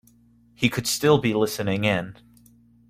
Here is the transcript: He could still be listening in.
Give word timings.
He 0.55 0.67
could 0.67 0.87
still 0.87 1.19
be 1.19 1.35
listening 1.35 1.83
in. 1.83 2.15